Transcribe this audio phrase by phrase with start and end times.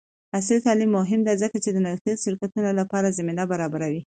[0.35, 4.01] عصري تعلیم مهم دی ځکه چې د نوښتي شرکتونو لپاره زمینه برابروي.